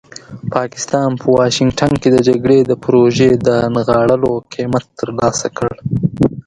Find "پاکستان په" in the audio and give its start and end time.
0.53-1.27